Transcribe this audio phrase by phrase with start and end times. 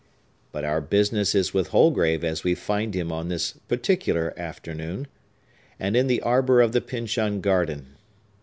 [0.51, 5.05] But our business is with Holgrave as we find him on this particular afternoon,
[5.79, 7.97] and in the arbor of the Pyncheon garden.